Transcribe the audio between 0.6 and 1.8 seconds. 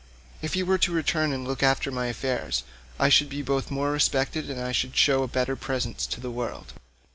were to return and look